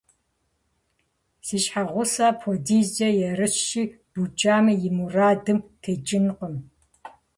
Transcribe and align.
Си 1.45 1.57
щхьэгъусэр 1.63 2.27
апхуэдизкӏэ 2.29 3.09
ерыщщи, 3.27 3.83
букӀами 4.11 4.73
и 4.87 4.89
мурадым 4.97 5.59
текӀынкъым. 5.81 6.55